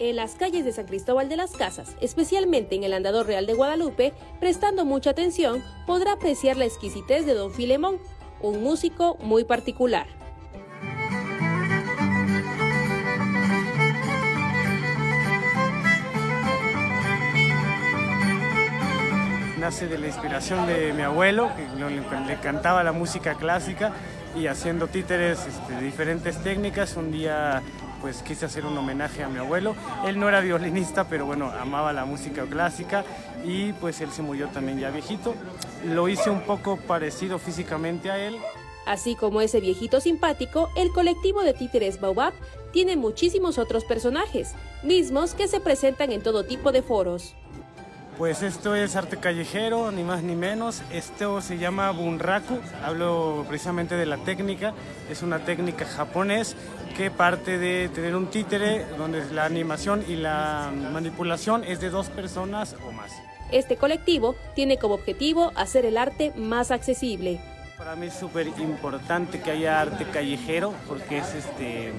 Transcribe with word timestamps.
en 0.00 0.16
las 0.16 0.34
calles 0.34 0.64
de 0.64 0.72
San 0.72 0.86
Cristóbal 0.86 1.28
de 1.28 1.36
las 1.36 1.52
Casas, 1.52 1.94
especialmente 2.00 2.74
en 2.74 2.84
el 2.84 2.94
Andador 2.94 3.26
Real 3.26 3.46
de 3.46 3.54
Guadalupe, 3.54 4.12
prestando 4.40 4.84
mucha 4.84 5.10
atención, 5.10 5.62
podrá 5.86 6.12
apreciar 6.12 6.56
la 6.56 6.64
exquisitez 6.64 7.26
de 7.26 7.34
Don 7.34 7.52
Filemón, 7.52 7.98
un 8.40 8.62
músico 8.62 9.16
muy 9.20 9.44
particular. 9.44 10.06
nace 19.58 19.86
de 19.86 19.98
la 19.98 20.06
inspiración 20.06 20.66
de 20.66 20.94
mi 20.94 21.02
abuelo, 21.02 21.50
que 21.54 22.26
le 22.26 22.40
cantaba 22.40 22.82
la 22.82 22.92
música 22.92 23.34
clásica 23.34 23.92
y 24.34 24.46
haciendo 24.46 24.86
títeres 24.86 25.46
este, 25.46 25.74
de 25.74 25.82
diferentes 25.82 26.42
técnicas. 26.42 26.96
Un 26.96 27.12
día 27.12 27.62
pues 28.00 28.22
quise 28.22 28.46
hacer 28.46 28.66
un 28.66 28.76
homenaje 28.76 29.22
a 29.22 29.28
mi 29.28 29.38
abuelo. 29.38 29.74
Él 30.06 30.18
no 30.18 30.28
era 30.28 30.40
violinista, 30.40 31.08
pero 31.08 31.26
bueno, 31.26 31.50
amaba 31.50 31.92
la 31.92 32.04
música 32.04 32.44
clásica 32.44 33.04
y 33.44 33.72
pues 33.74 34.00
él 34.00 34.10
se 34.10 34.22
murió 34.22 34.48
también 34.48 34.78
ya 34.78 34.90
viejito. 34.90 35.34
Lo 35.84 36.08
hice 36.08 36.30
un 36.30 36.40
poco 36.42 36.76
parecido 36.76 37.38
físicamente 37.38 38.10
a 38.10 38.18
él. 38.18 38.36
Así 38.86 39.14
como 39.14 39.40
ese 39.40 39.60
viejito 39.60 40.00
simpático, 40.00 40.70
el 40.76 40.90
colectivo 40.90 41.42
de 41.42 41.54
títeres 41.54 42.00
Baobab 42.00 42.32
tiene 42.72 42.96
muchísimos 42.96 43.58
otros 43.58 43.84
personajes, 43.84 44.54
mismos 44.82 45.34
que 45.34 45.48
se 45.48 45.60
presentan 45.60 46.12
en 46.12 46.22
todo 46.22 46.44
tipo 46.44 46.72
de 46.72 46.82
foros. 46.82 47.36
Pues 48.20 48.42
esto 48.42 48.74
es 48.74 48.96
arte 48.96 49.16
callejero, 49.16 49.90
ni 49.92 50.02
más 50.02 50.22
ni 50.22 50.36
menos. 50.36 50.82
Esto 50.92 51.40
se 51.40 51.56
llama 51.56 51.90
bunraku. 51.90 52.58
Hablo 52.84 53.46
precisamente 53.48 53.96
de 53.96 54.04
la 54.04 54.18
técnica. 54.18 54.74
Es 55.10 55.22
una 55.22 55.38
técnica 55.46 55.86
japonés 55.86 56.54
que 56.98 57.10
parte 57.10 57.56
de 57.56 57.88
tener 57.88 58.14
un 58.14 58.26
títere 58.26 58.84
donde 58.98 59.24
la 59.32 59.46
animación 59.46 60.04
y 60.06 60.16
la 60.16 60.70
manipulación 60.92 61.64
es 61.64 61.80
de 61.80 61.88
dos 61.88 62.10
personas 62.10 62.76
o 62.86 62.92
más. 62.92 63.10
Este 63.52 63.76
colectivo 63.76 64.34
tiene 64.54 64.76
como 64.76 64.96
objetivo 64.96 65.50
hacer 65.54 65.86
el 65.86 65.96
arte 65.96 66.34
más 66.36 66.70
accesible. 66.72 67.40
Para 67.78 67.96
mí 67.96 68.08
es 68.08 68.12
súper 68.12 68.48
importante 68.58 69.40
que 69.40 69.50
haya 69.50 69.80
arte 69.80 70.04
callejero 70.04 70.74
porque 70.86 71.16
es 71.16 71.34
este 71.34 71.94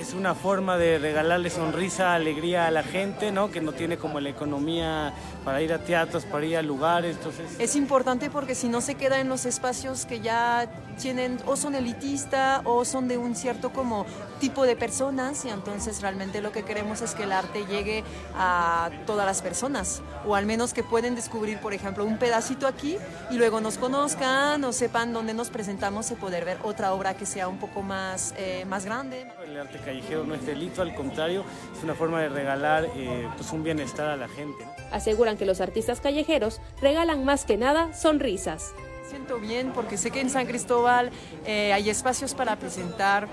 es 0.00 0.14
una 0.14 0.34
forma 0.34 0.78
de 0.78 0.98
regalarle 0.98 1.50
sonrisa, 1.50 2.14
alegría 2.14 2.66
a 2.66 2.70
la 2.70 2.82
gente, 2.82 3.32
¿no? 3.32 3.50
Que 3.50 3.60
no 3.60 3.72
tiene 3.72 3.98
como 3.98 4.18
la 4.20 4.30
economía 4.30 5.12
para 5.44 5.60
ir 5.60 5.72
a 5.72 5.78
teatros, 5.78 6.24
para 6.24 6.46
ir 6.46 6.56
a 6.56 6.62
lugares. 6.62 7.16
Entonces... 7.16 7.56
Es 7.58 7.76
importante 7.76 8.30
porque 8.30 8.54
si 8.54 8.68
no 8.68 8.80
se 8.80 8.94
queda 8.94 9.20
en 9.20 9.28
los 9.28 9.44
espacios 9.44 10.06
que 10.06 10.20
ya 10.20 10.68
tienen 11.00 11.38
o 11.46 11.56
son 11.56 11.74
elitistas 11.74 12.62
o 12.64 12.84
son 12.84 13.08
de 13.08 13.18
un 13.18 13.34
cierto 13.34 13.72
como 13.72 14.06
tipo 14.38 14.64
de 14.64 14.76
personas 14.76 15.44
y 15.44 15.48
entonces 15.48 16.00
realmente 16.02 16.40
lo 16.40 16.52
que 16.52 16.62
queremos 16.62 17.00
es 17.00 17.14
que 17.14 17.24
el 17.24 17.32
arte 17.32 17.64
llegue 17.66 18.04
a 18.34 18.90
todas 19.06 19.26
las 19.26 19.42
personas 19.42 20.02
o 20.26 20.34
al 20.34 20.46
menos 20.46 20.74
que 20.74 20.82
pueden 20.82 21.14
descubrir 21.14 21.58
por 21.58 21.72
ejemplo 21.72 22.04
un 22.04 22.18
pedacito 22.18 22.66
aquí 22.66 22.98
y 23.30 23.36
luego 23.36 23.60
nos 23.60 23.78
conozcan 23.78 24.62
o 24.64 24.72
sepan 24.72 25.12
dónde 25.12 25.32
nos 25.32 25.50
presentamos 25.50 26.10
y 26.10 26.14
poder 26.14 26.44
ver 26.44 26.58
otra 26.62 26.92
obra 26.92 27.14
que 27.14 27.26
sea 27.26 27.48
un 27.48 27.58
poco 27.58 27.82
más, 27.82 28.34
eh, 28.36 28.64
más 28.66 28.84
grande. 28.84 29.26
El 29.44 29.58
arte 29.58 29.78
callejero 29.90 30.24
no 30.24 30.34
es 30.34 30.46
delito, 30.46 30.82
al 30.82 30.94
contrario, 30.94 31.44
es 31.76 31.82
una 31.82 31.94
forma 31.94 32.20
de 32.20 32.28
regalar 32.28 32.88
eh, 32.94 33.28
pues 33.36 33.50
un 33.50 33.64
bienestar 33.64 34.08
a 34.08 34.16
la 34.16 34.28
gente. 34.28 34.64
Aseguran 34.92 35.36
que 35.36 35.44
los 35.44 35.60
artistas 35.60 36.00
callejeros 36.00 36.60
regalan 36.80 37.24
más 37.24 37.44
que 37.44 37.56
nada 37.56 37.92
sonrisas. 37.92 38.72
Siento 39.08 39.40
bien 39.40 39.72
porque 39.72 39.96
sé 39.96 40.12
que 40.12 40.20
en 40.20 40.30
San 40.30 40.46
Cristóbal 40.46 41.10
eh, 41.44 41.72
hay 41.72 41.90
espacios 41.90 42.34
para 42.34 42.54
presentar 42.56 43.26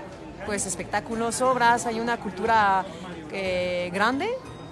pues 0.46 0.66
espectáculos, 0.66 1.40
obras, 1.42 1.86
hay 1.86 2.00
una 2.00 2.16
cultura 2.16 2.84
eh, 3.32 3.90
grande, 3.92 4.28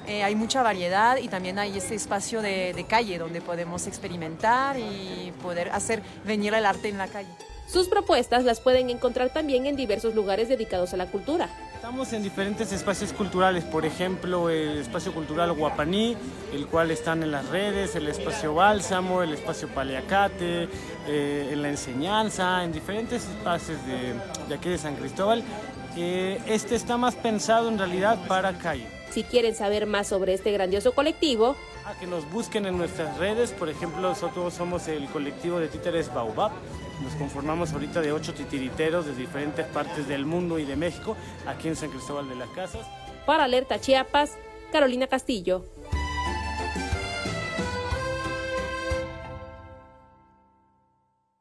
eh, 0.09 0.25
hay 0.25 0.35
mucha 0.35 0.63
variedad 0.65 1.19
y 1.19 1.29
también 1.29 1.61
hay 1.61 1.77
este 1.77 1.95
espacio 1.95 2.43
de, 2.43 2.73
de 2.73 2.85
calle 2.85 3.19
donde 3.19 3.41
podemos 3.41 3.87
experimentar 3.87 4.77
y 4.79 5.33
poder 5.41 5.71
hacer 5.71 6.03
venir 6.25 6.55
el 6.55 6.67
arte 6.67 6.89
en 6.89 6.99
la 6.99 7.07
calle. 7.07 7.29
Sus 7.67 7.89
propuestas 7.89 8.45
las 8.45 8.61
pueden 8.61 8.91
encontrar 8.91 9.31
también 9.31 9.67
en 9.67 9.75
diversos 9.75 10.15
lugares 10.15 10.49
dedicados 10.49 10.95
a 10.95 10.97
la 10.97 11.07
cultura. 11.07 11.49
Estamos 11.87 12.13
en 12.15 12.25
diferentes 12.25 12.73
espacios 12.73 13.13
culturales, 13.13 13.63
por 13.63 13.87
ejemplo 13.87 14.51
el 14.51 14.79
espacio 14.79 15.15
cultural 15.15 15.53
Guapaní, 15.53 16.17
el 16.53 16.67
cual 16.67 16.91
están 16.91 17.23
en 17.23 17.31
las 17.31 17.49
redes, 17.49 17.95
el 17.95 18.09
espacio 18.09 18.57
Bálsamo, 18.57 19.23
el 19.23 19.33
espacio 19.33 19.69
Paliacate, 19.69 20.69
eh, 21.07 21.51
en 21.53 21.63
la 21.63 21.69
enseñanza, 21.69 22.65
en 22.65 22.73
diferentes 22.73 23.23
espacios 23.29 23.79
de, 23.87 24.15
de 24.49 24.55
aquí 24.57 24.69
de 24.69 24.79
San 24.79 24.97
Cristóbal. 24.97 25.45
Eh, 25.97 26.43
este 26.49 26.75
está 26.75 26.97
más 26.97 27.15
pensado 27.15 27.69
en 27.69 27.79
realidad 27.79 28.19
para 28.27 28.59
calle. 28.59 28.96
Si 29.11 29.23
quieren 29.23 29.55
saber 29.55 29.87
más 29.87 30.09
sobre 30.09 30.35
este 30.35 30.53
grandioso 30.53 30.93
colectivo, 30.93 31.57
a 31.85 31.95
que 31.99 32.07
nos 32.07 32.29
busquen 32.31 32.67
en 32.67 32.77
nuestras 32.77 33.17
redes, 33.17 33.53
por 33.53 33.69
ejemplo, 33.69 34.01
nosotros 34.01 34.53
somos 34.53 34.89
el 34.89 35.07
colectivo 35.07 35.61
de 35.61 35.69
títeres 35.69 36.13
Baobab. 36.13 36.51
Nos 37.03 37.15
conformamos 37.15 37.73
ahorita 37.73 38.01
de 38.01 38.13
ocho 38.13 38.35
titiriteros 38.35 39.07
de 39.07 39.15
diferentes 39.15 39.65
partes 39.67 40.09
del 40.09 40.27
mundo 40.27 40.59
y 40.59 40.65
de 40.65 40.77
México, 40.77 41.17
aquí 41.47 41.69
en 41.69 41.77
San 41.77 41.91
Cristóbal 41.91 42.29
de 42.29 42.35
las 42.35 42.49
Casas. 42.51 42.87
Para 43.25 43.45
Alerta 43.45 43.81
Chiapas, 43.81 44.37
Carolina 44.73 45.07
Castillo. 45.07 45.65